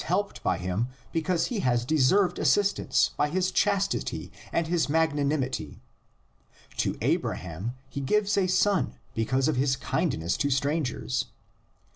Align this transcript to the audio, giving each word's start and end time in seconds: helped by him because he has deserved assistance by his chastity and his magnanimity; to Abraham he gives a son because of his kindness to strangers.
helped 0.03 0.41
by 0.41 0.57
him 0.57 0.87
because 1.11 1.45
he 1.53 1.59
has 1.59 1.85
deserved 1.85 2.39
assistance 2.39 3.11
by 3.17 3.29
his 3.29 3.51
chastity 3.51 4.31
and 4.51 4.65
his 4.65 4.89
magnanimity; 4.89 5.79
to 6.75 6.97
Abraham 7.01 7.75
he 7.87 8.01
gives 8.01 8.35
a 8.35 8.47
son 8.47 8.95
because 9.13 9.47
of 9.47 9.57
his 9.57 9.75
kindness 9.75 10.37
to 10.37 10.49
strangers. 10.49 11.25